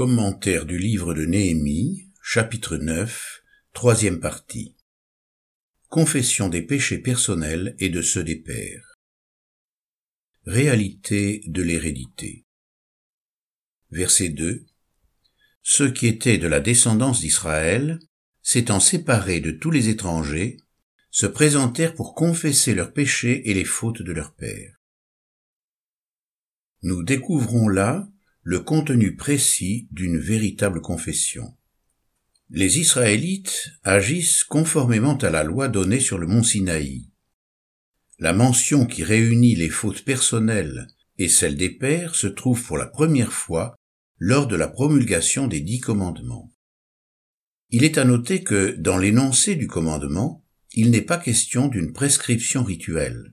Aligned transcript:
Commentaire 0.00 0.64
du 0.64 0.78
livre 0.78 1.12
de 1.12 1.26
Néhémie, 1.26 2.08
chapitre 2.22 2.78
9, 2.78 3.42
troisième 3.74 4.18
partie. 4.18 4.74
Confession 5.90 6.48
des 6.48 6.62
péchés 6.62 6.96
personnels 6.96 7.76
et 7.80 7.90
de 7.90 8.00
ceux 8.00 8.24
des 8.24 8.36
pères. 8.36 8.98
Réalité 10.46 11.42
de 11.48 11.60
l'hérédité. 11.60 12.46
Verset 13.90 14.30
2. 14.30 14.64
Ceux 15.60 15.90
qui 15.90 16.06
étaient 16.06 16.38
de 16.38 16.48
la 16.48 16.60
descendance 16.60 17.20
d'Israël, 17.20 17.98
s'étant 18.40 18.80
séparés 18.80 19.40
de 19.40 19.50
tous 19.50 19.70
les 19.70 19.90
étrangers, 19.90 20.56
se 21.10 21.26
présentèrent 21.26 21.94
pour 21.94 22.14
confesser 22.14 22.74
leurs 22.74 22.94
péchés 22.94 23.50
et 23.50 23.52
les 23.52 23.66
fautes 23.66 24.00
de 24.00 24.12
leurs 24.12 24.32
pères. 24.32 24.80
Nous 26.80 27.02
découvrons 27.02 27.68
là 27.68 28.08
le 28.50 28.58
contenu 28.58 29.14
précis 29.14 29.86
d'une 29.92 30.18
véritable 30.18 30.80
confession. 30.80 31.56
Les 32.50 32.80
Israélites 32.80 33.70
agissent 33.84 34.42
conformément 34.42 35.16
à 35.18 35.30
la 35.30 35.44
loi 35.44 35.68
donnée 35.68 36.00
sur 36.00 36.18
le 36.18 36.26
mont 36.26 36.42
Sinaï. 36.42 37.12
La 38.18 38.32
mention 38.32 38.86
qui 38.86 39.04
réunit 39.04 39.54
les 39.54 39.68
fautes 39.68 40.02
personnelles 40.02 40.88
et 41.16 41.28
celles 41.28 41.56
des 41.56 41.70
pères 41.70 42.16
se 42.16 42.26
trouve 42.26 42.60
pour 42.64 42.76
la 42.76 42.86
première 42.86 43.32
fois 43.32 43.76
lors 44.18 44.48
de 44.48 44.56
la 44.56 44.66
promulgation 44.66 45.46
des 45.46 45.60
dix 45.60 45.78
commandements. 45.78 46.52
Il 47.68 47.84
est 47.84 47.98
à 47.98 48.04
noter 48.04 48.42
que, 48.42 48.74
dans 48.80 48.98
l'énoncé 48.98 49.54
du 49.54 49.68
commandement, 49.68 50.44
il 50.72 50.90
n'est 50.90 51.02
pas 51.02 51.18
question 51.18 51.68
d'une 51.68 51.92
prescription 51.92 52.64
rituelle. 52.64 53.32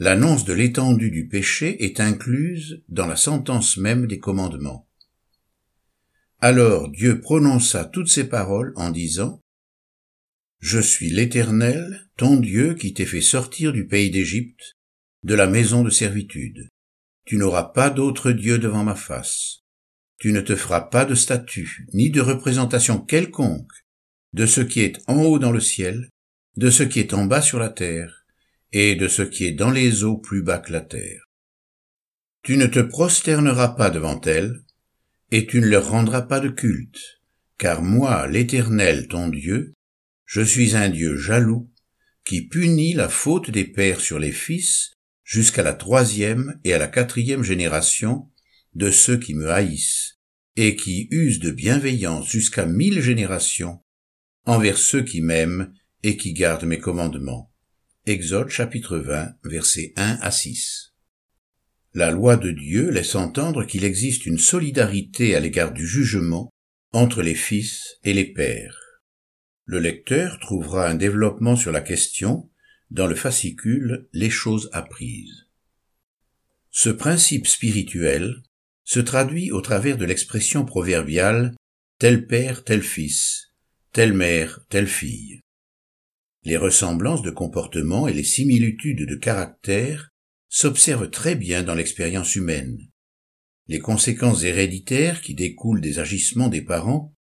L'annonce 0.00 0.44
de 0.44 0.52
l'étendue 0.52 1.10
du 1.10 1.26
péché 1.26 1.84
est 1.84 1.98
incluse 1.98 2.84
dans 2.88 3.06
la 3.06 3.16
sentence 3.16 3.76
même 3.76 4.06
des 4.06 4.20
commandements. 4.20 4.88
Alors 6.38 6.88
Dieu 6.88 7.20
prononça 7.20 7.84
toutes 7.84 8.08
ces 8.08 8.28
paroles 8.28 8.72
en 8.76 8.90
disant 8.90 9.42
Je 10.60 10.78
suis 10.78 11.10
l'Éternel, 11.10 12.08
ton 12.16 12.36
Dieu 12.36 12.74
qui 12.74 12.94
t'ai 12.94 13.06
fait 13.06 13.20
sortir 13.20 13.72
du 13.72 13.88
pays 13.88 14.10
d'Égypte, 14.10 14.76
de 15.24 15.34
la 15.34 15.48
maison 15.48 15.82
de 15.82 15.90
servitude. 15.90 16.68
Tu 17.24 17.36
n'auras 17.36 17.64
pas 17.64 17.90
d'autre 17.90 18.30
Dieu 18.30 18.60
devant 18.60 18.84
ma 18.84 18.94
face. 18.94 19.64
Tu 20.18 20.32
ne 20.32 20.40
te 20.40 20.54
feras 20.54 20.82
pas 20.82 21.06
de 21.06 21.16
statue, 21.16 21.88
ni 21.92 22.10
de 22.10 22.20
représentation 22.20 23.00
quelconque 23.00 23.72
de 24.32 24.46
ce 24.46 24.60
qui 24.60 24.80
est 24.80 25.00
en 25.08 25.24
haut 25.24 25.40
dans 25.40 25.52
le 25.52 25.60
ciel, 25.60 26.08
de 26.56 26.70
ce 26.70 26.84
qui 26.84 27.00
est 27.00 27.14
en 27.14 27.24
bas 27.24 27.42
sur 27.42 27.58
la 27.58 27.68
terre, 27.68 28.26
et 28.72 28.94
de 28.94 29.08
ce 29.08 29.22
qui 29.22 29.44
est 29.44 29.52
dans 29.52 29.70
les 29.70 30.04
eaux 30.04 30.18
plus 30.18 30.42
bas 30.42 30.58
que 30.58 30.72
la 30.72 30.80
terre. 30.80 31.24
Tu 32.42 32.56
ne 32.56 32.66
te 32.66 32.80
prosterneras 32.80 33.68
pas 33.68 33.90
devant 33.90 34.20
elles, 34.22 34.62
et 35.30 35.46
tu 35.46 35.60
ne 35.60 35.66
leur 35.66 35.90
rendras 35.90 36.22
pas 36.22 36.40
de 36.40 36.48
culte, 36.48 37.20
car 37.58 37.82
moi, 37.82 38.26
l'Éternel 38.28 39.08
ton 39.08 39.28
Dieu, 39.28 39.74
je 40.24 40.40
suis 40.40 40.76
un 40.76 40.88
Dieu 40.88 41.16
jaloux, 41.16 41.70
qui 42.24 42.46
punit 42.46 42.92
la 42.92 43.08
faute 43.08 43.50
des 43.50 43.64
pères 43.64 44.00
sur 44.00 44.18
les 44.18 44.32
fils 44.32 44.92
jusqu'à 45.24 45.62
la 45.62 45.74
troisième 45.74 46.58
et 46.64 46.72
à 46.72 46.78
la 46.78 46.86
quatrième 46.86 47.42
génération 47.42 48.30
de 48.74 48.90
ceux 48.90 49.18
qui 49.18 49.34
me 49.34 49.50
haïssent, 49.50 50.18
et 50.56 50.76
qui 50.76 51.08
usent 51.10 51.40
de 51.40 51.50
bienveillance 51.50 52.28
jusqu'à 52.28 52.66
mille 52.66 53.00
générations 53.00 53.82
envers 54.44 54.78
ceux 54.78 55.02
qui 55.02 55.20
m'aiment 55.20 55.72
et 56.02 56.16
qui 56.16 56.32
gardent 56.32 56.64
mes 56.64 56.78
commandements. 56.78 57.47
Exode 58.08 58.48
chapitre 58.48 58.96
20, 58.96 59.34
versets 59.44 59.92
1 59.96 60.18
à 60.22 60.30
6. 60.30 60.94
La 61.92 62.10
loi 62.10 62.38
de 62.38 62.50
Dieu 62.50 62.88
laisse 62.88 63.14
entendre 63.14 63.64
qu'il 63.64 63.84
existe 63.84 64.24
une 64.24 64.38
solidarité 64.38 65.36
à 65.36 65.40
l'égard 65.40 65.74
du 65.74 65.86
jugement 65.86 66.48
entre 66.92 67.20
les 67.20 67.34
fils 67.34 67.98
et 68.04 68.14
les 68.14 68.24
pères. 68.24 69.02
Le 69.66 69.78
lecteur 69.78 70.38
trouvera 70.40 70.88
un 70.88 70.94
développement 70.94 71.54
sur 71.54 71.70
la 71.70 71.82
question 71.82 72.48
dans 72.90 73.06
le 73.06 73.14
fascicule 73.14 74.08
Les 74.14 74.30
choses 74.30 74.70
apprises. 74.72 75.44
Ce 76.70 76.88
principe 76.88 77.46
spirituel 77.46 78.42
se 78.84 79.00
traduit 79.00 79.50
au 79.50 79.60
travers 79.60 79.98
de 79.98 80.06
l'expression 80.06 80.64
proverbiale 80.64 81.54
tel 81.98 82.26
père, 82.26 82.64
tel 82.64 82.80
fils, 82.80 83.52
telle 83.92 84.14
mère, 84.14 84.60
telle 84.70 84.88
fille. 84.88 85.42
Les 86.44 86.56
ressemblances 86.56 87.22
de 87.22 87.30
comportement 87.30 88.08
et 88.08 88.12
les 88.12 88.24
similitudes 88.24 89.06
de 89.06 89.14
caractère 89.16 90.10
s'observent 90.48 91.10
très 91.10 91.34
bien 91.34 91.62
dans 91.62 91.74
l'expérience 91.74 92.36
humaine. 92.36 92.78
Les 93.66 93.80
conséquences 93.80 94.44
héréditaires 94.44 95.20
qui 95.20 95.34
découlent 95.34 95.80
des 95.80 95.98
agissements 95.98 96.48
des 96.48 96.62
parents 96.62 97.14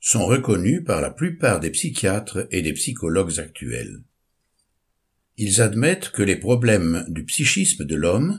sont 0.00 0.26
reconnues 0.26 0.82
par 0.82 1.00
la 1.00 1.10
plupart 1.10 1.60
des 1.60 1.70
psychiatres 1.70 2.46
et 2.50 2.62
des 2.62 2.72
psychologues 2.72 3.38
actuels. 3.38 4.02
Ils 5.36 5.62
admettent 5.62 6.10
que 6.10 6.22
les 6.22 6.36
problèmes 6.36 7.06
du 7.08 7.24
psychisme 7.24 7.84
de 7.84 7.94
l'homme 7.94 8.38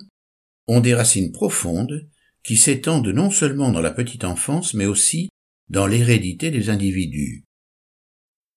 ont 0.67 0.81
des 0.81 0.93
racines 0.93 1.31
profondes 1.31 2.07
qui 2.43 2.57
s'étendent 2.57 3.07
non 3.07 3.31
seulement 3.31 3.71
dans 3.71 3.81
la 3.81 3.91
petite 3.91 4.23
enfance 4.23 4.73
mais 4.73 4.85
aussi 4.85 5.29
dans 5.69 5.87
l'hérédité 5.87 6.51
des 6.51 6.69
individus. 6.69 7.43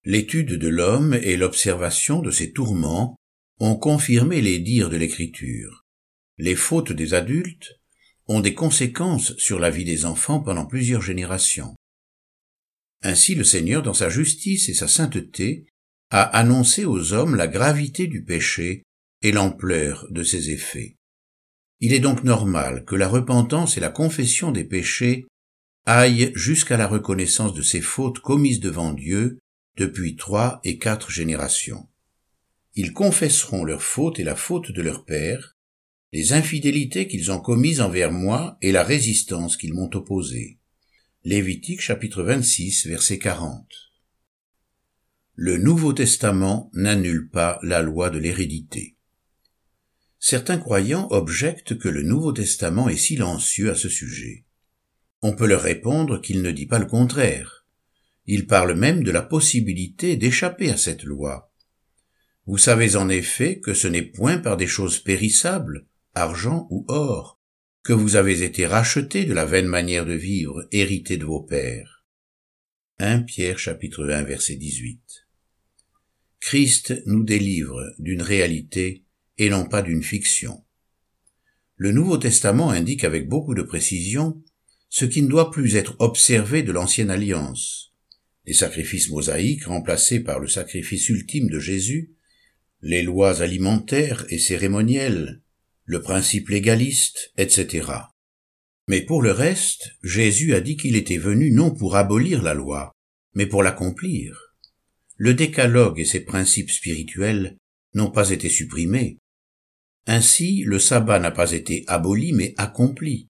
L'étude 0.05 0.53
de 0.53 0.67
l'homme 0.67 1.15
et 1.15 1.35
l'observation 1.35 2.21
de 2.21 2.29
ses 2.29 2.51
tourments 2.51 3.15
ont 3.59 3.75
confirmé 3.75 4.39
les 4.39 4.59
dires 4.59 4.91
de 4.91 4.97
l'Écriture. 4.97 5.83
Les 6.37 6.55
fautes 6.55 6.91
des 6.91 7.15
adultes 7.15 7.79
ont 8.27 8.39
des 8.39 8.53
conséquences 8.53 9.35
sur 9.37 9.57
la 9.57 9.71
vie 9.71 9.83
des 9.83 10.05
enfants 10.05 10.41
pendant 10.41 10.67
plusieurs 10.67 11.01
générations. 11.01 11.75
Ainsi 13.01 13.33
le 13.33 13.43
Seigneur, 13.43 13.81
dans 13.81 13.95
sa 13.95 14.09
justice 14.09 14.69
et 14.69 14.75
sa 14.75 14.87
sainteté, 14.87 15.65
a 16.11 16.21
annoncé 16.21 16.85
aux 16.85 17.13
hommes 17.13 17.35
la 17.35 17.47
gravité 17.47 18.05
du 18.05 18.23
péché 18.23 18.83
et 19.23 19.31
l'ampleur 19.31 20.05
de 20.11 20.23
ses 20.23 20.51
effets. 20.51 20.97
Il 21.79 21.93
est 21.93 21.99
donc 21.99 22.23
normal 22.23 22.85
que 22.85 22.95
la 22.95 23.07
repentance 23.07 23.75
et 23.77 23.81
la 23.81 23.89
confession 23.89 24.51
des 24.51 24.63
péchés 24.65 25.25
aillent 25.87 26.31
jusqu'à 26.35 26.77
la 26.77 26.87
reconnaissance 26.87 27.53
de 27.53 27.63
ces 27.63 27.81
fautes 27.81 28.19
commises 28.19 28.59
devant 28.59 28.93
Dieu 28.93 29.39
depuis 29.77 30.15
trois 30.15 30.59
et 30.63 30.77
quatre 30.77 31.11
générations. 31.11 31.87
Ils 32.75 32.93
confesseront 32.93 33.63
leur 33.63 33.81
faute 33.81 34.19
et 34.19 34.23
la 34.23 34.35
faute 34.35 34.71
de 34.71 34.81
leur 34.81 35.05
père, 35.05 35.55
les 36.11 36.33
infidélités 36.33 37.07
qu'ils 37.07 37.31
ont 37.31 37.39
commises 37.39 37.81
envers 37.81 38.11
moi 38.11 38.57
et 38.61 38.71
la 38.71 38.83
résistance 38.83 39.57
qu'ils 39.57 39.73
m'ont 39.73 39.89
opposée. 39.93 40.59
Lévitique 41.23 41.81
chapitre 41.81 42.23
26 42.23 42.87
verset 42.87 43.19
40. 43.19 43.67
Le 45.33 45.57
Nouveau 45.57 45.91
Testament 45.91 46.69
n'annule 46.73 47.29
pas 47.29 47.59
la 47.63 47.81
loi 47.81 48.09
de 48.09 48.19
l'hérédité. 48.19 48.95
Certains 50.19 50.57
croyants 50.57 51.07
objectent 51.11 51.77
que 51.77 51.89
le 51.89 52.01
Nouveau 52.01 52.31
Testament 52.31 52.87
est 52.87 52.95
silencieux 52.95 53.69
à 53.69 53.75
ce 53.75 53.89
sujet. 53.89 54.45
On 55.21 55.35
peut 55.35 55.47
leur 55.47 55.61
répondre 55.61 56.21
qu'il 56.21 56.41
ne 56.41 56.51
dit 56.51 56.65
pas 56.65 56.79
le 56.79 56.85
contraire. 56.85 57.64
Il 58.27 58.47
parle 58.47 58.73
même 58.73 59.03
de 59.03 59.11
la 59.11 59.21
possibilité 59.21 60.15
d'échapper 60.15 60.69
à 60.69 60.77
cette 60.77 61.03
loi. 61.03 61.51
Vous 62.47 62.57
savez 62.57 62.95
en 62.95 63.09
effet 63.09 63.59
que 63.59 63.73
ce 63.73 63.87
n'est 63.87 64.03
point 64.03 64.37
par 64.37 64.57
des 64.57 64.67
choses 64.67 64.99
périssables, 64.99 65.87
argent 66.13 66.67
ou 66.69 66.85
or, 66.87 67.39
que 67.83 67.93
vous 67.93 68.15
avez 68.15 68.43
été 68.43 68.65
rachetés 68.65 69.25
de 69.25 69.33
la 69.33 69.45
vaine 69.45 69.67
manière 69.67 70.05
de 70.05 70.13
vivre 70.13 70.67
héritée 70.71 71.17
de 71.17 71.25
vos 71.25 71.41
pères. 71.41 72.03
1 72.99 73.23
Pierre 73.23 73.59
chapitre 73.59 74.07
1 74.09 74.23
verset 74.23 74.55
18. 74.55 75.27
Christ 76.39 77.01
nous 77.05 77.23
délivre 77.23 77.81
d'une 77.99 78.21
réalité 78.21 79.03
et 79.37 79.49
non 79.49 79.65
pas 79.65 79.81
d'une 79.81 80.03
fiction. 80.03 80.63
Le 81.75 81.91
Nouveau 81.91 82.17
Testament 82.17 82.69
indique 82.69 83.03
avec 83.03 83.27
beaucoup 83.27 83.53
de 83.53 83.61
précision 83.61 84.41
ce 84.89 85.05
qui 85.05 85.21
ne 85.21 85.27
doit 85.27 85.51
plus 85.51 85.75
être 85.75 85.95
observé 85.99 86.63
de 86.63 86.71
l'ancienne 86.71 87.09
alliance, 87.09 87.94
les 88.45 88.53
sacrifices 88.53 89.09
mosaïques 89.09 89.65
remplacés 89.65 90.19
par 90.19 90.39
le 90.39 90.47
sacrifice 90.47 91.09
ultime 91.09 91.49
de 91.49 91.59
Jésus, 91.59 92.11
les 92.81 93.01
lois 93.01 93.41
alimentaires 93.41 94.25
et 94.29 94.37
cérémonielles, 94.37 95.41
le 95.85 96.01
principe 96.01 96.49
légaliste, 96.49 97.31
etc. 97.37 97.91
Mais 98.87 99.01
pour 99.01 99.21
le 99.21 99.31
reste, 99.31 99.95
Jésus 100.03 100.53
a 100.53 100.61
dit 100.61 100.77
qu'il 100.77 100.95
était 100.95 101.17
venu 101.17 101.51
non 101.51 101.73
pour 101.73 101.95
abolir 101.95 102.43
la 102.43 102.53
loi, 102.53 102.91
mais 103.33 103.47
pour 103.47 103.63
l'accomplir. 103.63 104.53
Le 105.17 105.33
décalogue 105.33 105.99
et 105.99 106.05
ses 106.05 106.19
principes 106.19 106.69
spirituels 106.69 107.57
n'ont 107.93 108.11
pas 108.11 108.29
été 108.29 108.49
supprimés. 108.49 109.17
Ainsi, 110.05 110.63
le 110.65 110.77
sabbat 110.77 111.19
n'a 111.19 111.31
pas 111.31 111.53
été 111.53 111.83
aboli, 111.87 112.33
mais 112.33 112.53
accompli. 112.57 113.27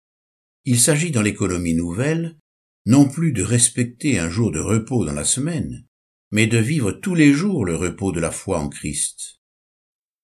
Il 0.64 0.78
s'agit 0.78 1.10
dans 1.10 1.22
l'économie 1.22 1.74
nouvelle 1.74 2.36
non 2.84 3.08
plus 3.08 3.32
de 3.32 3.42
respecter 3.42 4.18
un 4.18 4.28
jour 4.28 4.50
de 4.50 4.58
repos 4.58 5.04
dans 5.04 5.12
la 5.12 5.24
semaine, 5.24 5.86
mais 6.30 6.46
de 6.46 6.58
vivre 6.58 6.92
tous 6.92 7.14
les 7.14 7.32
jours 7.32 7.64
le 7.64 7.76
repos 7.76 8.10
de 8.10 8.20
la 8.20 8.30
foi 8.30 8.58
en 8.58 8.68
Christ. 8.68 9.40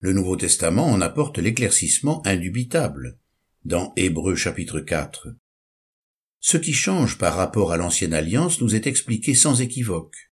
Le 0.00 0.12
Nouveau 0.12 0.36
Testament 0.36 0.86
en 0.86 1.00
apporte 1.00 1.38
l'éclaircissement 1.38 2.24
indubitable, 2.26 3.18
dans 3.64 3.92
Hébreux 3.96 4.36
chapitre 4.36 4.80
4. 4.80 5.28
ce 6.40 6.56
qui 6.56 6.72
change 6.72 7.18
par 7.18 7.34
rapport 7.34 7.72
à 7.72 7.76
l'ancienne 7.76 8.14
alliance 8.14 8.60
nous 8.60 8.74
est 8.74 8.86
expliqué 8.86 9.34
sans 9.34 9.60
équivoque. 9.60 10.30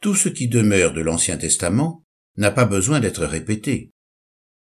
Tout 0.00 0.14
ce 0.14 0.28
qui 0.28 0.48
demeure 0.48 0.92
de 0.92 1.00
l'Ancien 1.00 1.38
Testament 1.38 2.04
n'a 2.36 2.50
pas 2.50 2.66
besoin 2.66 3.00
d'être 3.00 3.24
répété. 3.24 3.90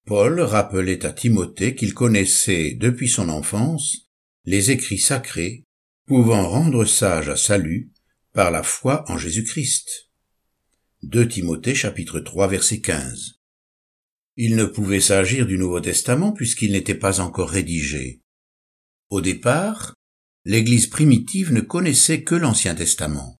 Paul 0.06 0.40
rappelait 0.40 1.04
à 1.06 1.12
Timothée 1.12 1.74
qu'il 1.74 1.94
connaissait 1.94 2.74
depuis 2.74 3.08
son 3.08 3.28
enfance 3.28 4.10
les 4.44 4.70
écrits 4.70 4.98
sacrés 4.98 5.64
pouvant 6.10 6.48
rendre 6.48 6.84
sage 6.84 7.28
à 7.28 7.36
salut 7.36 7.92
par 8.32 8.50
la 8.50 8.64
foi 8.64 9.04
en 9.08 9.16
Jésus-Christ. 9.16 10.10
2 11.04 11.28
Timothée 11.28 11.76
chapitre 11.76 12.18
3 12.18 12.48
verset 12.48 12.80
15. 12.80 13.34
Il 14.36 14.56
ne 14.56 14.64
pouvait 14.64 15.00
s'agir 15.00 15.46
du 15.46 15.56
Nouveau 15.56 15.78
Testament 15.78 16.32
puisqu'il 16.32 16.72
n'était 16.72 16.96
pas 16.96 17.20
encore 17.20 17.50
rédigé. 17.50 18.22
Au 19.08 19.20
départ, 19.20 19.94
l'Église 20.44 20.88
primitive 20.88 21.52
ne 21.52 21.60
connaissait 21.60 22.24
que 22.24 22.34
l'Ancien 22.34 22.74
Testament. 22.74 23.36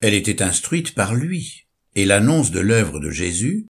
Elle 0.00 0.14
était 0.14 0.42
instruite 0.42 0.94
par 0.94 1.16
lui, 1.16 1.66
et 1.96 2.04
l'annonce 2.04 2.52
de 2.52 2.60
l'œuvre 2.60 3.00
de 3.00 3.10
Jésus 3.10 3.66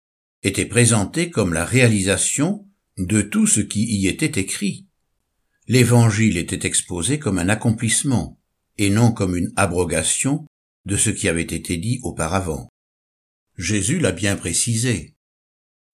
était 0.41 0.67
présentée 0.67 1.29
comme 1.29 1.51
la 1.51 1.65
réalisation 1.65 2.65
de 2.97 3.21
tout 3.21 3.45
ce 3.45 3.59
qui 3.59 3.83
y 3.83 4.07
était 4.07 4.39
écrit. 4.39 4.87
L'Évangile 5.67 6.37
était 6.37 6.67
exposé 6.67 7.19
comme 7.19 7.39
un 7.39 7.49
accomplissement, 7.49 8.39
et 8.77 8.89
non 8.89 9.11
comme 9.11 9.35
une 9.35 9.51
abrogation 9.55 10.45
de 10.85 10.97
ce 10.97 11.09
qui 11.09 11.29
avait 11.29 11.41
été 11.41 11.77
dit 11.77 11.99
auparavant. 12.03 12.69
Jésus 13.57 13.99
l'a 13.99 14.11
bien 14.11 14.35
précisé. 14.35 15.15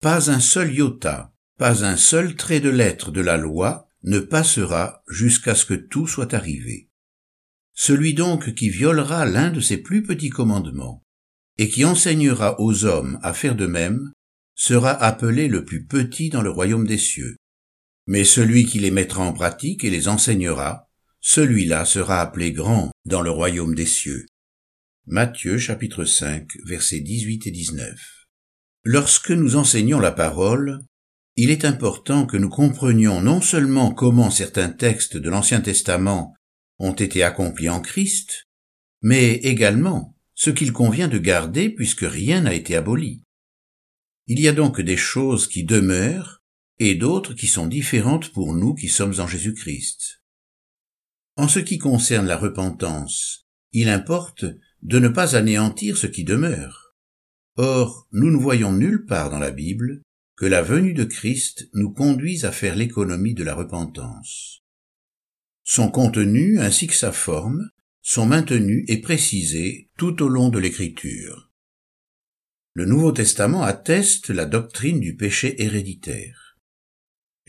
Pas 0.02 0.32
un 0.32 0.40
seul 0.40 0.74
iota, 0.74 1.34
pas 1.58 1.84
un 1.84 1.98
seul 1.98 2.36
trait 2.36 2.60
de 2.60 2.70
lettre 2.70 3.12
de 3.12 3.22
la 3.22 3.36
loi 3.36 3.90
ne 4.04 4.20
passera 4.20 5.04
jusqu'à 5.10 5.56
ce 5.56 5.66
que 5.66 5.74
tout 5.74 6.08
soit 6.08 6.34
arrivé. 6.34 6.90
Celui 7.74 8.14
donc 8.14 8.54
qui 8.54 8.70
violera 8.70 9.26
l'un 9.26 9.52
de 9.52 9.60
ses 9.60 9.78
plus 9.78 10.04
petits 10.04 10.30
commandements, 10.30 11.04
et 11.58 11.68
qui 11.68 11.84
enseignera 11.84 12.62
aux 12.62 12.86
hommes 12.86 13.20
à 13.22 13.34
faire 13.34 13.56
de 13.56 13.66
même, 13.66 14.12
sera 14.56 14.92
appelé 14.92 15.48
le 15.48 15.66
plus 15.66 15.86
petit 15.86 16.30
dans 16.30 16.42
le 16.42 16.50
royaume 16.50 16.88
des 16.88 16.98
cieux. 16.98 17.36
Mais 18.08 18.24
celui 18.24 18.66
qui 18.66 18.80
les 18.80 18.92
mettra 18.92 19.22
en 19.22 19.34
pratique 19.34 19.84
et 19.84 19.90
les 19.90 20.08
enseignera, 20.08 20.90
celui-là 21.20 21.84
sera 21.84 22.22
appelé 22.22 22.54
grand 22.54 22.92
dans 23.06 23.22
le 23.22 23.30
royaume 23.30 23.76
des 23.76 23.86
cieux. 23.86 24.26
Matthieu 25.06 25.58
chapitre 25.58 26.06
5 26.06 26.48
versets 26.66 27.02
18 27.02 27.48
et 27.48 27.52
19. 27.52 28.00
Lorsque 28.84 29.32
nous 29.32 29.58
enseignons 29.58 30.00
la 30.00 30.12
parole, 30.12 30.80
il 31.36 31.52
est 31.52 31.66
important 31.66 32.26
que 32.26 32.38
nous 32.38 32.50
comprenions 32.50 33.22
non 33.22 33.42
seulement 33.42 33.94
comment 33.94 34.32
certains 34.32 34.70
textes 34.70 35.18
de 35.18 35.30
l'Ancien 35.30 35.62
Testament 35.62 36.34
ont 36.80 36.94
été 36.94 37.24
accomplis 37.24 37.70
en 37.70 37.82
Christ, 37.82 38.46
mais 39.02 39.34
également 39.34 40.16
ce 40.34 40.50
qu'il 40.50 40.72
convient 40.72 41.08
de 41.08 41.18
garder 41.18 41.70
puisque 41.70 42.06
rien 42.06 42.42
n'a 42.42 42.54
été 42.54 42.76
aboli. 42.76 43.24
Il 44.28 44.40
y 44.40 44.48
a 44.48 44.54
donc 44.54 44.80
des 44.80 44.98
choses 44.98 45.48
qui 45.48 45.64
demeurent 45.64 46.42
et 46.80 46.96
d'autres 46.96 47.34
qui 47.34 47.48
sont 47.48 47.68
différentes 47.68 48.32
pour 48.32 48.54
nous 48.54 48.76
qui 48.76 48.88
sommes 48.88 49.20
en 49.20 49.28
Jésus-Christ. 49.28 50.22
En 51.36 51.48
ce 51.48 51.60
qui 51.60 51.78
concerne 51.78 52.28
la 52.28 52.38
repentance, 52.38 53.48
il 53.72 53.90
importe 53.90 54.46
de 54.82 55.00
ne 55.00 55.08
pas 55.08 55.36
anéantir 55.36 55.98
ce 55.98 56.08
qui 56.08 56.24
demeure. 56.24 56.96
Or, 57.56 58.08
nous 58.12 58.32
ne 58.32 58.38
voyons 58.38 58.72
nulle 58.72 59.06
part 59.06 59.30
dans 59.30 59.40
la 59.40 59.52
Bible 59.52 60.02
que 60.36 60.46
la 60.46 60.62
venue 60.62 60.94
de 60.94 61.04
Christ 61.04 61.70
nous 61.74 61.92
conduise 61.92 62.46
à 62.46 62.52
faire 62.52 62.76
l'économie 62.76 63.34
de 63.34 63.44
la 63.44 63.56
repentance. 63.56 64.64
Son 65.64 65.90
contenu 65.90 66.60
ainsi 66.60 66.88
que 66.88 66.96
sa 66.96 67.12
forme 67.12 67.70
sont 68.02 68.26
maintenus 68.26 68.86
et 68.88 69.02
précisés 69.02 69.90
tout 69.98 70.22
au 70.24 70.30
long 70.30 70.50
de 70.50 70.60
l'Écriture. 70.60 71.52
Le 72.74 72.86
Nouveau 72.86 73.12
Testament 73.12 73.64
atteste 73.64 74.30
la 74.30 74.46
doctrine 74.46 75.00
du 75.00 75.16
péché 75.16 75.62
héréditaire. 75.62 76.47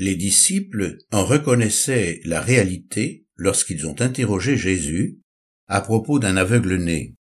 Les 0.01 0.15
disciples 0.15 0.99
en 1.11 1.25
reconnaissaient 1.25 2.21
la 2.25 2.41
réalité 2.41 3.27
lorsqu'ils 3.35 3.85
ont 3.85 4.01
interrogé 4.01 4.57
Jésus 4.57 5.19
à 5.67 5.81
propos 5.81 6.21
d'un 6.21 6.37
aveugle 6.37 6.77
né. 6.77 7.17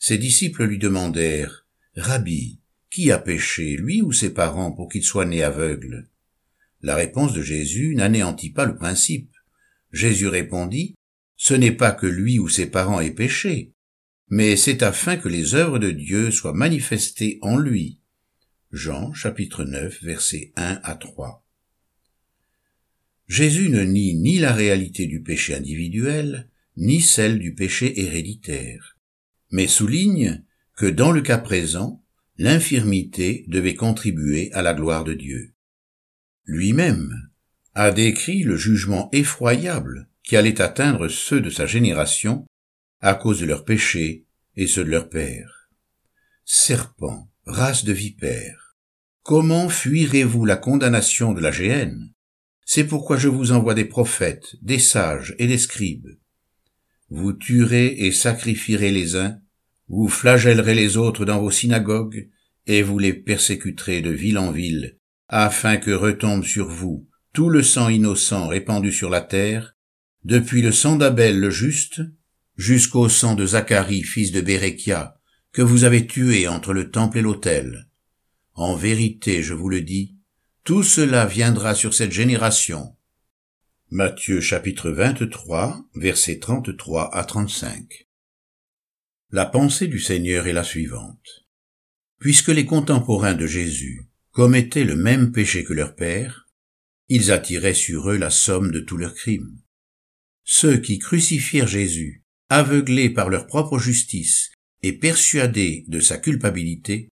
Ses 0.00 0.18
disciples 0.18 0.64
lui 0.64 0.78
demandèrent, 0.78 1.64
Rabbi, 1.94 2.60
qui 2.90 3.12
a 3.12 3.18
péché, 3.18 3.76
lui 3.76 4.02
ou 4.02 4.10
ses 4.10 4.34
parents, 4.34 4.72
pour 4.72 4.88
qu'il 4.88 5.04
soit 5.04 5.26
né 5.26 5.44
aveugle? 5.44 6.10
La 6.80 6.96
réponse 6.96 7.34
de 7.34 7.42
Jésus 7.42 7.94
n'anéantit 7.94 8.50
pas 8.50 8.66
le 8.66 8.74
principe. 8.74 9.32
Jésus 9.92 10.26
répondit, 10.26 10.96
Ce 11.36 11.54
n'est 11.54 11.70
pas 11.70 11.92
que 11.92 12.08
lui 12.08 12.40
ou 12.40 12.48
ses 12.48 12.66
parents 12.66 13.00
aient 13.00 13.12
péché, 13.12 13.74
mais 14.28 14.56
c'est 14.56 14.82
afin 14.82 15.16
que 15.16 15.28
les 15.28 15.54
œuvres 15.54 15.78
de 15.78 15.92
Dieu 15.92 16.32
soient 16.32 16.52
manifestées 16.52 17.38
en 17.42 17.56
lui. 17.58 18.00
Jean 18.72 19.12
chapitre 19.12 19.62
9 19.62 20.02
versets 20.02 20.52
1 20.56 20.80
à 20.82 20.96
3. 20.96 21.41
Jésus 23.32 23.70
ne 23.70 23.82
nie 23.82 24.12
ni 24.12 24.38
la 24.38 24.52
réalité 24.52 25.06
du 25.06 25.22
péché 25.22 25.54
individuel, 25.54 26.50
ni 26.76 27.00
celle 27.00 27.38
du 27.38 27.54
péché 27.54 27.98
héréditaire, 27.98 28.98
mais 29.50 29.66
souligne 29.66 30.44
que 30.76 30.84
dans 30.84 31.12
le 31.12 31.22
cas 31.22 31.38
présent, 31.38 32.04
l'infirmité 32.36 33.46
devait 33.48 33.74
contribuer 33.74 34.52
à 34.52 34.60
la 34.60 34.74
gloire 34.74 35.04
de 35.04 35.14
Dieu. 35.14 35.54
Lui-même 36.44 37.30
a 37.72 37.90
décrit 37.90 38.42
le 38.42 38.58
jugement 38.58 39.08
effroyable 39.12 40.10
qui 40.22 40.36
allait 40.36 40.60
atteindre 40.60 41.08
ceux 41.08 41.40
de 41.40 41.48
sa 41.48 41.64
génération 41.64 42.44
à 43.00 43.14
cause 43.14 43.40
de 43.40 43.46
leurs 43.46 43.64
péchés 43.64 44.26
et 44.56 44.66
ceux 44.66 44.84
de 44.84 44.90
leur 44.90 45.08
père. 45.08 45.70
Serpent, 46.44 47.30
race 47.46 47.86
de 47.86 47.94
vipères, 47.94 48.76
comment 49.22 49.70
fuirez-vous 49.70 50.44
la 50.44 50.56
condamnation 50.56 51.32
de 51.32 51.40
la 51.40 51.50
géhenne? 51.50 52.12
C'est 52.64 52.84
pourquoi 52.84 53.16
je 53.16 53.28
vous 53.28 53.52
envoie 53.52 53.74
des 53.74 53.84
prophètes, 53.84 54.56
des 54.62 54.78
sages 54.78 55.34
et 55.38 55.46
des 55.46 55.58
scribes. 55.58 56.08
Vous 57.10 57.32
tuerez 57.32 57.88
et 57.98 58.12
sacrifierez 58.12 58.90
les 58.90 59.16
uns, 59.16 59.38
vous 59.88 60.08
flagellerez 60.08 60.74
les 60.74 60.96
autres 60.96 61.24
dans 61.24 61.40
vos 61.40 61.50
synagogues, 61.50 62.30
et 62.66 62.82
vous 62.82 62.98
les 62.98 63.12
persécuterez 63.12 64.00
de 64.00 64.10
ville 64.10 64.38
en 64.38 64.52
ville, 64.52 64.98
afin 65.28 65.76
que 65.76 65.90
retombe 65.90 66.44
sur 66.44 66.68
vous 66.68 67.08
tout 67.32 67.48
le 67.48 67.62
sang 67.62 67.88
innocent 67.88 68.46
répandu 68.48 68.92
sur 68.92 69.08
la 69.08 69.22
terre, 69.22 69.74
depuis 70.24 70.62
le 70.62 70.70
sang 70.70 70.96
d'Abel 70.96 71.40
le 71.40 71.50
juste, 71.50 72.02
jusqu'au 72.56 73.08
sang 73.08 73.34
de 73.34 73.46
Zacharie, 73.46 74.02
fils 74.02 74.32
de 74.32 74.40
Béréchia, 74.40 75.18
que 75.50 75.62
vous 75.62 75.84
avez 75.84 76.06
tué 76.06 76.46
entre 76.46 76.72
le 76.72 76.90
temple 76.90 77.18
et 77.18 77.22
l'autel. 77.22 77.88
En 78.54 78.76
vérité, 78.76 79.42
je 79.42 79.54
vous 79.54 79.70
le 79.70 79.80
dis, 79.80 80.11
tout 80.64 80.84
cela 80.84 81.26
viendra 81.26 81.74
sur 81.74 81.92
cette 81.92 82.12
génération. 82.12 82.96
Matthieu 83.90 84.40
chapitre 84.40 84.92
23, 84.92 85.84
versets 85.96 86.38
33 86.38 87.12
à 87.16 87.24
35. 87.24 88.06
La 89.32 89.44
pensée 89.44 89.88
du 89.88 89.98
Seigneur 89.98 90.46
est 90.46 90.52
la 90.52 90.62
suivante. 90.62 91.46
Puisque 92.20 92.48
les 92.48 92.64
contemporains 92.64 93.34
de 93.34 93.44
Jésus 93.44 94.08
commettaient 94.30 94.84
le 94.84 94.94
même 94.94 95.32
péché 95.32 95.64
que 95.64 95.72
leur 95.72 95.96
père, 95.96 96.46
ils 97.08 97.32
attiraient 97.32 97.74
sur 97.74 98.10
eux 98.10 98.16
la 98.16 98.30
somme 98.30 98.70
de 98.70 98.78
tous 98.78 98.96
leurs 98.96 99.14
crimes. 99.14 99.58
Ceux 100.44 100.76
qui 100.76 101.00
crucifièrent 101.00 101.66
Jésus, 101.66 102.22
aveuglés 102.50 103.10
par 103.10 103.30
leur 103.30 103.48
propre 103.48 103.80
justice 103.80 104.52
et 104.82 104.92
persuadés 104.92 105.84
de 105.88 105.98
sa 105.98 106.18
culpabilité, 106.18 107.08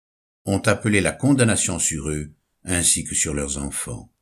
ont 0.45 0.61
appelé 0.61 1.01
la 1.01 1.13
condamnation 1.13 1.79
sur 1.79 2.11
eux 2.11 2.35
ainsi 2.69 3.05
que 3.05 3.15
sur 3.15 3.35
leurs 3.35 3.59
enfants. 3.59 4.13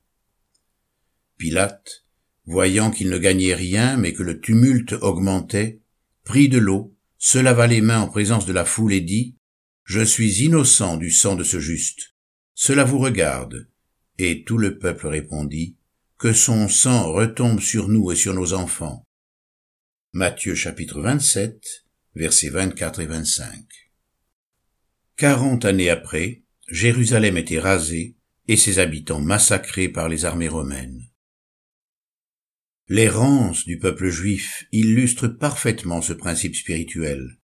Pilate, 1.37 2.07
voyant 2.47 2.91
qu'il 2.91 3.11
ne 3.11 3.19
gagnait 3.19 3.55
rien 3.55 3.97
mais 3.97 4.12
que 4.12 4.23
le 4.23 4.41
tumulte 4.41 4.95
augmentait, 4.95 5.81
prit 6.25 6.49
de 6.49 6.59
l'eau 6.59 6.97
se 7.19 7.38
lava 7.38 7.67
les 7.67 7.81
mains 7.81 8.00
en 8.00 8.09
présence 8.09 8.47
de 8.47 8.53
la 8.53 8.65
foule 8.65 8.93
et 8.93 9.00
dit, 9.00 9.37
Je 9.85 10.00
suis 10.00 10.45
innocent 10.45 10.97
du 10.97 11.11
sang 11.11 11.35
de 11.35 11.45
ce 11.45 11.61
juste. 11.61 12.15
Cela 12.55 12.85
vous 12.85 12.99
regarde. 12.99 13.69
Et 14.19 14.45
tout 14.45 14.59
le 14.59 14.79
peuple 14.79 15.09
répondit, 15.09 15.76
Que 16.19 16.33
son 16.33 16.69
sang 16.69 17.12
retombe 17.12 17.61
sur 17.61 17.88
nous 17.88 18.12
et 18.12 18.17
sur 18.17 18.35
nos 18.35 18.53
enfants. 18.53 19.05
Matthieu 20.12 20.55
chapitre 20.55 21.00
27, 21.00 21.85
versets 22.15 22.50
24 22.50 23.00
et 23.00 23.07
25. 23.07 23.65
Quarante 25.17 25.65
années 25.65 25.91
après, 25.91 26.43
Jérusalem 26.69 27.37
était 27.37 27.61
rasée 27.61 28.15
et 28.49 28.57
ses 28.57 28.79
habitants 28.79 29.21
massacrés 29.21 29.88
par 29.88 30.09
les 30.09 30.25
armées 30.25 30.49
romaines. 30.49 31.03
L'errance 32.88 33.65
du 33.65 33.79
peuple 33.79 34.09
juif 34.09 34.65
illustre 34.71 35.26
parfaitement 35.26 36.03
ce 36.03 36.12
principe 36.12 36.55
spirituel. 36.55 37.41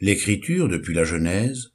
L'écriture, 0.00 0.68
depuis 0.68 0.94
la 0.94 1.04
Genèse, 1.04 1.72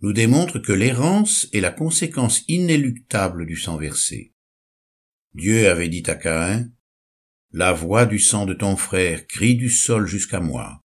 nous 0.00 0.14
démontre 0.14 0.58
que 0.58 0.72
l'errance 0.72 1.48
est 1.52 1.60
la 1.60 1.70
conséquence 1.70 2.42
inéluctable 2.48 3.44
du 3.44 3.56
sang 3.56 3.76
versé. 3.76 4.32
Dieu 5.34 5.68
avait 5.68 5.90
dit 5.90 6.02
à 6.06 6.14
Caïn, 6.14 6.72
La 7.52 7.72
voix 7.72 8.06
du 8.06 8.18
sang 8.18 8.46
de 8.46 8.54
ton 8.54 8.76
frère 8.76 9.26
crie 9.26 9.56
du 9.56 9.68
sol 9.68 10.06
jusqu'à 10.06 10.40
moi. 10.40 10.80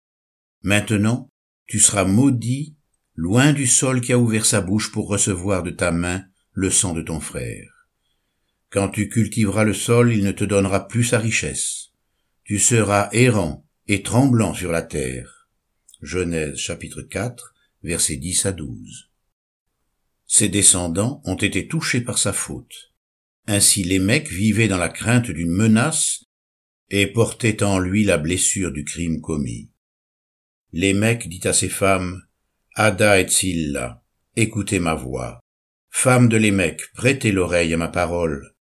Maintenant, 0.62 1.28
tu 1.66 1.78
seras 1.78 2.04
maudit, 2.04 2.76
loin 3.14 3.52
du 3.52 3.66
sol 3.66 4.00
qui 4.00 4.14
a 4.14 4.18
ouvert 4.18 4.46
sa 4.46 4.62
bouche 4.62 4.90
pour 4.90 5.08
recevoir 5.08 5.62
de 5.62 5.70
ta 5.70 5.92
main 5.92 6.24
le 6.52 6.70
sang 6.70 6.92
de 6.92 7.02
ton 7.02 7.20
frère. 7.20 7.88
Quand 8.70 8.88
tu 8.88 9.08
cultiveras 9.08 9.64
le 9.64 9.74
sol, 9.74 10.12
il 10.12 10.24
ne 10.24 10.32
te 10.32 10.44
donnera 10.44 10.88
plus 10.88 11.04
sa 11.04 11.18
richesse. 11.18 11.90
Tu 12.44 12.58
seras 12.58 13.08
errant 13.12 13.66
et 13.86 14.02
tremblant 14.02 14.54
sur 14.54 14.72
la 14.72 14.82
terre. 14.82 15.48
Genèse 16.00 16.56
chapitre 16.56 17.02
4, 17.02 17.54
versets 17.82 18.16
10 18.16 18.46
à 18.46 18.52
12. 18.52 19.10
Ses 20.26 20.48
descendants 20.48 21.20
ont 21.24 21.36
été 21.36 21.68
touchés 21.68 22.00
par 22.00 22.18
sa 22.18 22.32
faute. 22.32 22.92
Ainsi 23.46 23.84
les 23.84 23.98
mecs 23.98 24.30
vivaient 24.30 24.68
dans 24.68 24.78
la 24.78 24.88
crainte 24.88 25.30
d'une 25.30 25.50
menace 25.50 26.24
et 26.90 27.06
portaient 27.06 27.62
en 27.62 27.78
lui 27.78 28.04
la 28.04 28.18
blessure 28.18 28.72
du 28.72 28.84
crime 28.84 29.20
commis. 29.20 29.70
Lémec 30.72 31.28
dit 31.28 31.46
à 31.46 31.52
ses 31.52 31.68
femmes, 31.68 32.22
Ada 32.74 33.20
et 33.20 33.28
Silla, 33.28 34.02
écoutez 34.36 34.78
ma 34.78 34.94
voix. 34.94 35.41
Femmes 35.94 36.28
de 36.28 36.36
Lémec, 36.36 36.80
prêtez 36.94 37.30
l'oreille 37.30 37.74
à 37.74 37.76
ma 37.76 37.86
parole. 37.86 38.56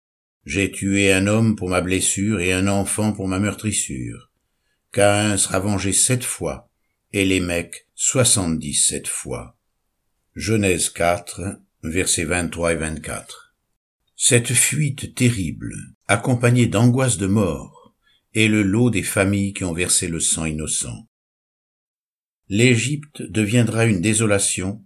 J'ai 0.46 0.70
tué 0.70 1.12
un 1.12 1.26
homme 1.26 1.54
pour 1.54 1.68
ma 1.68 1.82
blessure 1.82 2.40
et 2.40 2.52
un 2.52 2.66
enfant 2.66 3.12
pour 3.12 3.28
ma 3.28 3.38
meurtrissure. 3.38 4.30
Caïn 4.90 5.36
sera 5.36 5.58
vengé 5.58 5.92
sept 5.92 6.24
fois, 6.24 6.70
et 7.12 7.26
Lémec 7.26 7.88
soixante-dix-sept 7.94 9.06
fois. 9.06 9.58
Genèse 10.34 10.88
4, 10.88 11.60
versets 11.82 12.24
23 12.24 12.72
et 12.72 12.76
24. 12.76 13.54
Cette 14.16 14.54
fuite 14.54 15.14
terrible, 15.14 15.74
accompagnée 16.06 16.66
d'angoisse 16.66 17.18
de 17.18 17.26
mort, 17.26 17.94
est 18.34 18.48
le 18.48 18.62
lot 18.62 18.88
des 18.88 19.02
familles 19.02 19.52
qui 19.52 19.64
ont 19.64 19.74
versé 19.74 20.08
le 20.08 20.20
sang 20.20 20.46
innocent. 20.46 21.06
L'Égypte 22.48 23.20
deviendra 23.20 23.84
une 23.84 24.00
désolation, 24.00 24.82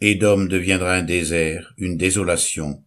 Édom 0.00 0.46
deviendra 0.46 0.96
un 0.96 1.02
désert, 1.02 1.72
une 1.78 1.96
désolation, 1.96 2.84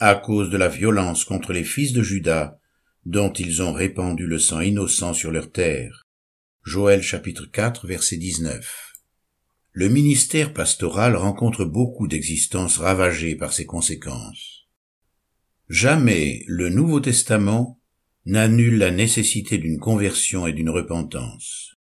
à 0.00 0.16
cause 0.16 0.50
de 0.50 0.56
la 0.56 0.68
violence 0.68 1.24
contre 1.24 1.52
les 1.52 1.64
fils 1.64 1.92
de 1.92 2.02
Judas, 2.02 2.58
dont 3.04 3.32
ils 3.32 3.62
ont 3.62 3.72
répandu 3.72 4.26
le 4.26 4.38
sang 4.38 4.60
innocent 4.60 5.14
sur 5.14 5.30
leur 5.30 5.52
terre. 5.52 6.06
Joël 6.64 7.02
chapitre 7.02 7.46
4 7.46 7.86
verset 7.86 8.16
19. 8.16 8.92
Le 9.72 9.88
ministère 9.88 10.52
pastoral 10.52 11.14
rencontre 11.14 11.64
beaucoup 11.64 12.08
d'existences 12.08 12.78
ravagées 12.78 13.36
par 13.36 13.52
ces 13.52 13.64
conséquences. 13.64 14.66
Jamais 15.68 16.42
le 16.48 16.70
Nouveau 16.70 16.98
Testament 16.98 17.80
n'annule 18.26 18.78
la 18.78 18.90
nécessité 18.90 19.58
d'une 19.58 19.78
conversion 19.78 20.46
et 20.46 20.52
d'une 20.52 20.70
repentance. 20.70 21.76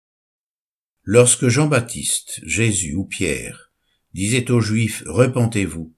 Lorsque 1.04 1.48
Jean-Baptiste, 1.48 2.42
Jésus 2.44 2.96
ou 2.96 3.06
Pierre 3.06 3.73
disaient 4.14 4.52
aux 4.52 4.62
Juifs 4.62 5.04
Repentez-vous, 5.06 5.94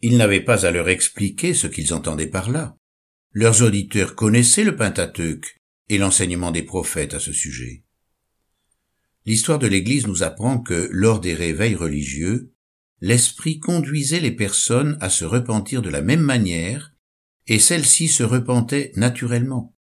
ils 0.00 0.16
n'avaient 0.16 0.40
pas 0.40 0.66
à 0.66 0.70
leur 0.70 0.88
expliquer 0.88 1.54
ce 1.54 1.66
qu'ils 1.66 1.94
entendaient 1.94 2.26
par 2.26 2.50
là. 2.50 2.76
Leurs 3.32 3.62
auditeurs 3.62 4.14
connaissaient 4.14 4.64
le 4.64 4.76
Pentateuque 4.76 5.60
et 5.88 5.98
l'enseignement 5.98 6.50
des 6.50 6.62
prophètes 6.62 7.14
à 7.14 7.20
ce 7.20 7.32
sujet. 7.32 7.84
L'histoire 9.26 9.58
de 9.58 9.66
l'Église 9.66 10.06
nous 10.06 10.22
apprend 10.22 10.58
que, 10.58 10.88
lors 10.92 11.20
des 11.20 11.34
réveils 11.34 11.74
religieux, 11.74 12.52
l'Esprit 13.00 13.58
conduisait 13.58 14.20
les 14.20 14.32
personnes 14.32 14.98
à 15.00 15.08
se 15.08 15.24
repentir 15.24 15.82
de 15.82 15.90
la 15.90 16.02
même 16.02 16.20
manière, 16.20 16.92
et 17.46 17.58
celles-ci 17.58 18.08
se 18.08 18.22
repentaient 18.22 18.92
naturellement 18.96 19.74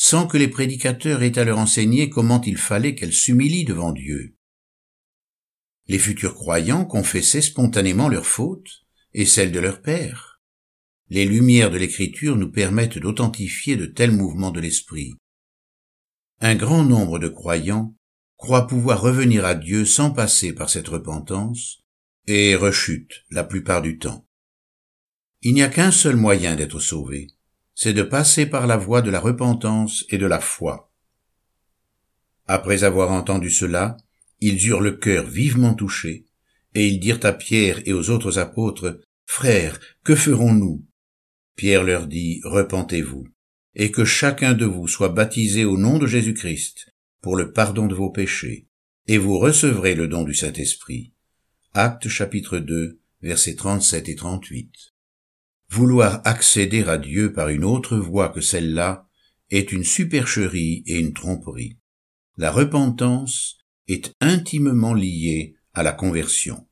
sans 0.00 0.28
que 0.28 0.38
les 0.38 0.46
prédicateurs 0.46 1.24
aient 1.24 1.40
à 1.40 1.44
leur 1.44 1.58
enseigner 1.58 2.08
comment 2.08 2.40
il 2.42 2.56
fallait 2.56 2.94
qu'elles 2.94 3.12
s'humilient 3.12 3.64
devant 3.64 3.90
Dieu. 3.90 4.37
Les 5.88 5.98
futurs 5.98 6.34
croyants 6.34 6.84
confessaient 6.84 7.42
spontanément 7.42 8.08
leurs 8.08 8.26
fautes 8.26 8.84
et 9.14 9.24
celles 9.24 9.52
de 9.52 9.58
leur 9.58 9.80
père. 9.80 10.40
Les 11.08 11.24
lumières 11.24 11.70
de 11.70 11.78
l'écriture 11.78 12.36
nous 12.36 12.50
permettent 12.50 12.98
d'authentifier 12.98 13.76
de 13.76 13.86
tels 13.86 14.12
mouvements 14.12 14.50
de 14.50 14.60
l'esprit. 14.60 15.16
Un 16.40 16.54
grand 16.54 16.84
nombre 16.84 17.18
de 17.18 17.28
croyants 17.28 17.96
croient 18.36 18.66
pouvoir 18.66 19.00
revenir 19.00 19.46
à 19.46 19.54
Dieu 19.54 19.86
sans 19.86 20.10
passer 20.10 20.52
par 20.52 20.68
cette 20.68 20.88
repentance 20.88 21.78
et 22.26 22.54
rechutent 22.54 23.24
la 23.30 23.42
plupart 23.42 23.80
du 23.80 23.98
temps. 23.98 24.26
Il 25.40 25.54
n'y 25.54 25.62
a 25.62 25.68
qu'un 25.68 25.90
seul 25.90 26.16
moyen 26.16 26.54
d'être 26.54 26.80
sauvé, 26.80 27.28
c'est 27.74 27.94
de 27.94 28.02
passer 28.02 28.44
par 28.44 28.66
la 28.66 28.76
voie 28.76 29.00
de 29.00 29.10
la 29.10 29.20
repentance 29.20 30.04
et 30.10 30.18
de 30.18 30.26
la 30.26 30.40
foi. 30.40 30.92
Après 32.46 32.84
avoir 32.84 33.10
entendu 33.10 33.50
cela, 33.50 33.96
ils 34.40 34.66
eurent 34.66 34.80
le 34.80 34.92
cœur 34.92 35.26
vivement 35.26 35.74
touché, 35.74 36.26
et 36.74 36.86
ils 36.86 37.00
dirent 37.00 37.24
à 37.24 37.32
Pierre 37.32 37.80
et 37.86 37.92
aux 37.92 38.10
autres 38.10 38.38
apôtres, 38.38 39.00
Frères, 39.26 39.78
que 40.04 40.14
ferons-nous? 40.14 40.86
Pierre 41.54 41.84
leur 41.84 42.06
dit, 42.06 42.40
Repentez-vous, 42.44 43.26
et 43.74 43.90
que 43.90 44.04
chacun 44.04 44.54
de 44.54 44.64
vous 44.64 44.88
soit 44.88 45.10
baptisé 45.10 45.64
au 45.64 45.76
nom 45.76 45.98
de 45.98 46.06
Jésus-Christ, 46.06 46.94
pour 47.20 47.36
le 47.36 47.52
pardon 47.52 47.86
de 47.86 47.94
vos 47.94 48.10
péchés, 48.10 48.68
et 49.06 49.18
vous 49.18 49.38
recevrez 49.38 49.94
le 49.94 50.08
don 50.08 50.24
du 50.24 50.34
Saint-Esprit. 50.34 51.12
Acte 51.74 52.08
chapitre 52.08 52.58
2, 52.58 53.00
versets 53.22 53.56
37 53.56 54.08
et 54.08 54.14
38. 54.14 54.72
Vouloir 55.70 56.22
accéder 56.24 56.84
à 56.84 56.96
Dieu 56.96 57.32
par 57.32 57.48
une 57.48 57.64
autre 57.64 57.98
voie 57.98 58.30
que 58.30 58.40
celle-là 58.40 59.06
est 59.50 59.72
une 59.72 59.84
supercherie 59.84 60.82
et 60.86 60.98
une 60.98 61.12
tromperie. 61.12 61.78
La 62.36 62.50
repentance 62.50 63.58
est 63.88 64.14
intimement 64.20 64.94
liée 64.94 65.54
à 65.74 65.82
la 65.82 65.92
conversion. 65.92 66.67